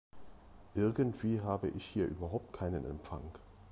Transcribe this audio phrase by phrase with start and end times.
[0.73, 3.21] Irgendwie habe ich hier überhaupt keinen Empfang.